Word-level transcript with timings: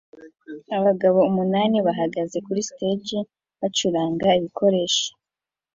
Abagabo 0.77 1.19
umunani 1.29 1.77
bahagaze 1.87 2.37
kuri 2.45 2.61
stage 2.69 3.17
bacuranga 3.59 4.27
ibikoresho 4.39 5.07